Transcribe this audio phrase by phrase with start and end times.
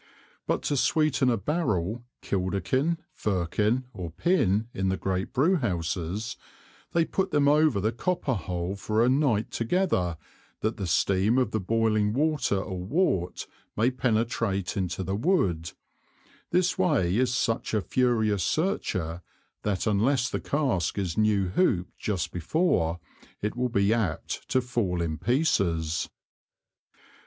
[0.47, 6.37] But to sweeten a Barrel, Kilderkin, Firkin or Pin in the great Brewhouses,
[6.93, 10.17] they put them over the Copper Hole for a Night together,
[10.61, 13.45] that the Steam of the boiling Water or Wort
[13.77, 15.73] may penetrate into the Wood;
[16.49, 19.21] this Way is such a furious Searcher,
[19.61, 22.99] that unless the Cask is new hooped just before,
[23.39, 26.09] it will be apt to fall in pieces.